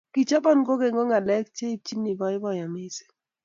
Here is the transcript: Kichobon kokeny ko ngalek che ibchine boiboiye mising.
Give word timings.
Kichobon 0.13 0.59
kokeny 0.67 0.93
ko 0.97 1.01
ngalek 1.07 1.45
che 1.57 1.65
ibchine 1.75 2.11
boiboiye 2.19 2.65
mising. 2.73 3.13